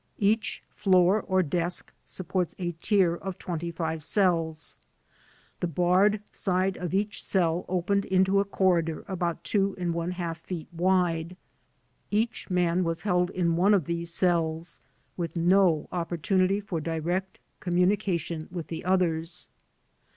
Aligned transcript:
Each 0.17 0.63
floor 0.71 1.21
or 1.27 1.43
desk 1.43 1.93
supports 2.05 2.55
a 2.57 2.71
tier 2.71 3.13
of 3.13 3.37
twenty 3.37 3.69
five 3.69 4.01
cells. 4.01 4.75
The 5.59 5.67
barred 5.67 6.21
side 6.31 6.75
of 6.77 6.91
each 6.91 7.23
cell 7.23 7.65
opened 7.69 8.05
into 8.05 8.39
a 8.39 8.43
corridor 8.45 9.05
about 9.07 9.43
two 9.43 9.75
and 9.77 9.93
one 9.93 10.09
half 10.13 10.39
feet 10.39 10.67
wide. 10.73 11.37
Each 12.09 12.49
man 12.49 12.83
was 12.83 13.01
held 13.01 13.29
in 13.29 13.55
one 13.57 13.75
of 13.75 13.85
these 13.85 14.11
cells 14.11 14.79
with 15.17 15.35
no 15.35 15.87
opportunity 15.91 16.59
for 16.59 16.81
direct 16.81 17.37
communication 17.59 18.47
with 18.51 18.69
the 18.69 18.83
others. 18.83 19.47